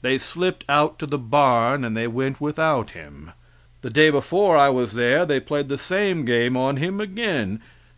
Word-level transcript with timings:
They 0.00 0.16
slipped 0.16 0.64
out 0.70 0.98
to 1.00 1.04
the 1.06 1.18
barn 1.18 1.84
and 1.84 1.94
they 1.94 2.06
went 2.06 2.40
without 2.40 2.92
him. 2.92 3.32
The 3.82 3.90
day 3.90 4.08
before 4.08 4.56
I 4.56 4.70
was 4.70 4.94
there 4.94 5.26
they 5.26 5.38
played 5.38 5.68
the 5.68 5.76
same 5.76 6.24
game 6.24 6.56
on 6.56 6.78
him 6.78 6.98
again. 6.98 7.60